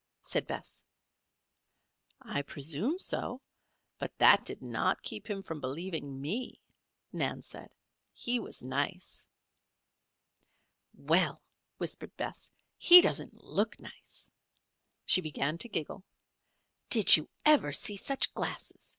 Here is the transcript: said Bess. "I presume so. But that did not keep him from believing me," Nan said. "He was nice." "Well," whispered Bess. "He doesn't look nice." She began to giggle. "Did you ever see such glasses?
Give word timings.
said 0.21 0.47
Bess. 0.47 0.81
"I 2.23 2.41
presume 2.41 2.97
so. 2.97 3.39
But 3.99 4.17
that 4.17 4.43
did 4.43 4.59
not 4.59 5.03
keep 5.03 5.27
him 5.29 5.43
from 5.43 5.61
believing 5.61 6.19
me," 6.19 6.59
Nan 7.13 7.43
said. 7.43 7.69
"He 8.11 8.39
was 8.39 8.63
nice." 8.63 9.27
"Well," 10.95 11.39
whispered 11.77 12.17
Bess. 12.17 12.49
"He 12.79 12.99
doesn't 13.01 13.43
look 13.43 13.79
nice." 13.79 14.31
She 15.05 15.21
began 15.21 15.59
to 15.59 15.69
giggle. 15.69 16.03
"Did 16.89 17.15
you 17.15 17.29
ever 17.45 17.71
see 17.71 17.95
such 17.95 18.33
glasses? 18.33 18.89